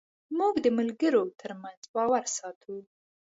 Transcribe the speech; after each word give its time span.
موږ 0.37 0.53
د 0.65 0.67
ملګرو 0.77 1.23
تر 1.41 1.51
منځ 1.61 1.81
باور 1.93 2.25
ساتو. 2.37 2.75